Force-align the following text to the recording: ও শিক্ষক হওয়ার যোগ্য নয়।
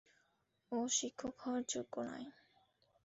ও 0.71 0.77
শিক্ষক 0.97 1.35
হওয়ার 1.41 1.63
যোগ্য 1.69 1.95
নয়। 2.07 2.27